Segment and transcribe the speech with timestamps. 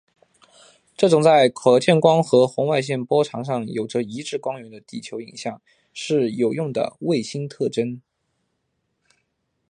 [0.97, 5.61] 这种在可见光或红外线波长上有着一致光源的地球影像
[5.93, 8.01] 是有用的卫星特征。